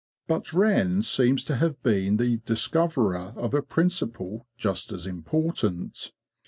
But 0.25 0.51
Wren 0.51 1.03
seems 1.03 1.43
to 1.43 1.57
have 1.57 1.79
been 1.83 2.17
the 2.17 2.37
discoverer 2.37 3.35
of 3.35 3.53
a 3.53 3.61
principle 3.61 4.47
just 4.57 4.91
as 4.91 5.05
important. 5.05 6.11